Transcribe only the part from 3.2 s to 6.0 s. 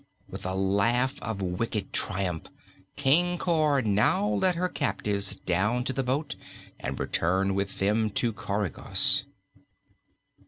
Cor now led her captives down to